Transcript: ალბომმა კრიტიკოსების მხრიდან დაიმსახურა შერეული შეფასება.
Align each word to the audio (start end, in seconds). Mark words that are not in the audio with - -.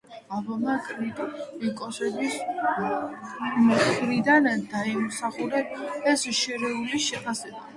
ალბომმა 0.35 0.75
კრიტიკოსების 0.85 2.37
მხრიდან 3.67 4.49
დაიმსახურა 4.73 5.63
შერეული 6.43 7.05
შეფასება. 7.11 7.63